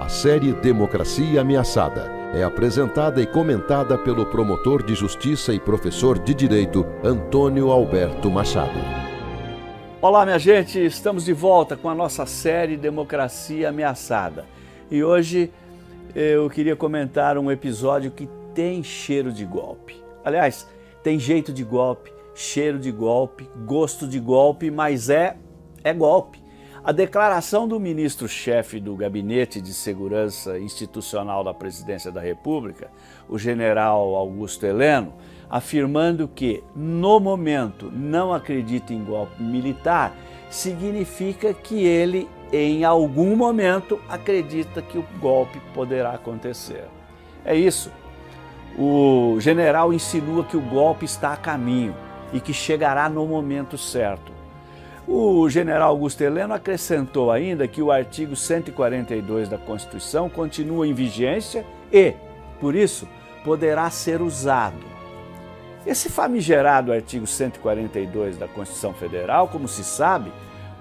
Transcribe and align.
A 0.00 0.08
série 0.08 0.54
Democracia 0.54 1.42
Ameaçada 1.42 2.10
é 2.34 2.42
apresentada 2.42 3.20
e 3.20 3.26
comentada 3.26 3.98
pelo 3.98 4.24
promotor 4.24 4.82
de 4.82 4.94
justiça 4.94 5.52
e 5.52 5.60
professor 5.60 6.18
de 6.18 6.32
direito 6.32 6.86
Antônio 7.04 7.70
Alberto 7.70 8.30
Machado. 8.30 8.78
Olá, 10.00 10.24
minha 10.24 10.38
gente, 10.38 10.82
estamos 10.82 11.26
de 11.26 11.34
volta 11.34 11.76
com 11.76 11.86
a 11.86 11.94
nossa 11.94 12.24
série 12.24 12.78
Democracia 12.78 13.68
Ameaçada. 13.68 14.46
E 14.90 15.04
hoje 15.04 15.52
eu 16.14 16.48
queria 16.48 16.74
comentar 16.74 17.36
um 17.36 17.50
episódio 17.50 18.10
que 18.10 18.26
tem 18.54 18.82
cheiro 18.82 19.30
de 19.30 19.44
golpe. 19.44 20.02
Aliás, 20.24 20.66
tem 21.02 21.18
jeito 21.18 21.52
de 21.52 21.62
golpe, 21.62 22.10
cheiro 22.34 22.78
de 22.78 22.90
golpe, 22.90 23.46
gosto 23.66 24.08
de 24.08 24.18
golpe, 24.18 24.70
mas 24.70 25.10
é 25.10 25.36
é 25.84 25.92
golpe. 25.92 26.42
A 26.82 26.92
declaração 26.92 27.68
do 27.68 27.78
ministro-chefe 27.78 28.80
do 28.80 28.96
Gabinete 28.96 29.60
de 29.60 29.74
Segurança 29.74 30.58
Institucional 30.58 31.44
da 31.44 31.52
Presidência 31.52 32.10
da 32.10 32.22
República, 32.22 32.90
o 33.28 33.38
general 33.38 34.14
Augusto 34.14 34.64
Heleno, 34.64 35.12
afirmando 35.50 36.26
que, 36.26 36.64
no 36.74 37.20
momento, 37.20 37.92
não 37.92 38.32
acredita 38.32 38.94
em 38.94 39.04
golpe 39.04 39.42
militar, 39.42 40.16
significa 40.48 41.52
que 41.52 41.84
ele, 41.84 42.26
em 42.50 42.82
algum 42.82 43.36
momento, 43.36 44.00
acredita 44.08 44.80
que 44.80 44.96
o 44.96 45.04
golpe 45.20 45.60
poderá 45.74 46.12
acontecer. 46.12 46.88
É 47.44 47.54
isso. 47.54 47.92
O 48.78 49.36
general 49.38 49.92
insinua 49.92 50.44
que 50.44 50.56
o 50.56 50.62
golpe 50.62 51.04
está 51.04 51.34
a 51.34 51.36
caminho 51.36 51.94
e 52.32 52.40
que 52.40 52.54
chegará 52.54 53.06
no 53.06 53.26
momento 53.26 53.76
certo. 53.76 54.39
O 55.06 55.48
general 55.48 55.90
Augusto 55.90 56.20
Heleno 56.22 56.54
acrescentou 56.54 57.30
ainda 57.30 57.66
que 57.66 57.82
o 57.82 57.90
artigo 57.90 58.36
142 58.36 59.48
da 59.48 59.58
Constituição 59.58 60.28
continua 60.28 60.86
em 60.86 60.92
vigência 60.92 61.64
e, 61.92 62.14
por 62.60 62.74
isso, 62.74 63.08
poderá 63.44 63.90
ser 63.90 64.20
usado. 64.20 64.90
Esse 65.86 66.10
famigerado 66.10 66.92
artigo 66.92 67.26
142 67.26 68.36
da 68.36 68.46
Constituição 68.46 68.92
Federal, 68.92 69.48
como 69.48 69.66
se 69.66 69.82
sabe, 69.82 70.30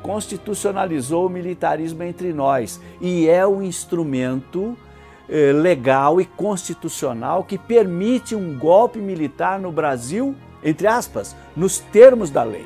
constitucionalizou 0.02 1.26
o 1.26 1.30
militarismo 1.30 2.04
entre 2.04 2.34
nós 2.34 2.82
e 3.00 3.28
é 3.28 3.46
o 3.48 3.62
instrumento 3.62 4.78
eh, 5.30 5.54
legal 5.54 6.20
e 6.20 6.26
constitucional 6.26 7.44
que 7.44 7.58
permite 7.58 8.36
um 8.36 8.58
golpe 8.58 9.00
militar 9.00 9.60
no 9.60 9.72
Brasil, 9.72 10.36
entre 10.64 10.88
aspas, 10.88 11.36
nos 11.56 11.80
termos 11.80 12.30
da 12.30 12.44
lei. 12.44 12.66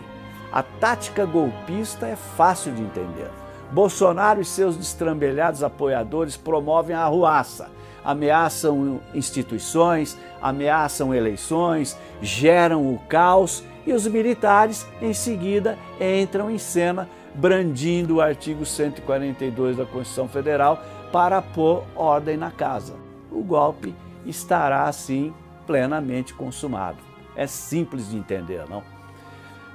A 0.53 0.61
tática 0.61 1.25
golpista 1.25 2.05
é 2.05 2.15
fácil 2.15 2.73
de 2.73 2.83
entender. 2.83 3.27
Bolsonaro 3.71 4.39
e 4.39 4.45
seus 4.45 4.77
destrambelhados 4.77 5.63
apoiadores 5.63 6.37
promovem 6.37 6.95
a 6.95 7.01
arruaça, 7.01 7.71
ameaçam 8.05 9.01
instituições, 9.15 10.15
ameaçam 10.39 11.11
eleições, 11.11 11.97
geram 12.21 12.93
o 12.93 12.99
caos 13.09 13.63
e 13.83 13.93
os 13.93 14.05
militares, 14.05 14.85
em 15.01 15.11
seguida, 15.11 15.75
entram 15.99 16.51
em 16.51 16.59
cena 16.59 17.09
brandindo 17.33 18.17
o 18.17 18.21
artigo 18.21 18.63
142 18.63 19.77
da 19.77 19.85
Constituição 19.85 20.27
Federal 20.27 20.79
para 21.11 21.41
pôr 21.41 21.83
ordem 21.95 22.37
na 22.37 22.51
casa. 22.51 22.93
O 23.31 23.41
golpe 23.41 23.95
estará, 24.23 24.83
assim, 24.83 25.33
plenamente 25.65 26.31
consumado. 26.31 26.99
É 27.35 27.47
simples 27.47 28.11
de 28.11 28.17
entender, 28.17 28.69
não? 28.69 28.83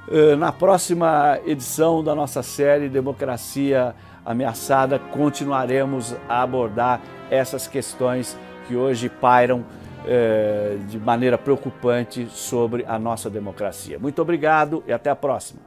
Eh, 0.07 0.35
na 0.35 0.51
próxima 0.51 1.39
edição 1.45 2.03
da 2.03 2.15
nossa 2.15 2.41
série 2.41 2.89
Democracia 2.89 3.93
Ameaçada, 4.25 4.97
continuaremos 4.97 6.15
a 6.27 6.41
abordar 6.41 7.01
essas 7.29 7.67
questões 7.67 8.37
que 8.67 8.75
hoje 8.75 9.09
pairam 9.09 9.63
eh, 10.07 10.77
de 10.87 10.97
maneira 10.97 11.37
preocupante 11.37 12.27
sobre 12.31 12.85
a 12.87 12.97
nossa 12.97 13.29
democracia. 13.29 13.99
Muito 13.99 14.21
obrigado 14.21 14.83
e 14.87 14.93
até 14.93 15.09
a 15.09 15.15
próxima. 15.15 15.61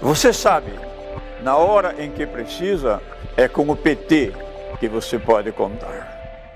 Você 0.00 0.32
sabe, 0.32 0.72
na 1.42 1.56
hora 1.56 1.94
em 1.98 2.10
que 2.10 2.26
precisa, 2.26 3.00
é 3.36 3.48
com 3.48 3.68
o 3.68 3.76
PT 3.76 4.32
que 4.78 4.88
você 4.88 5.18
pode 5.18 5.50
contar. 5.52 6.23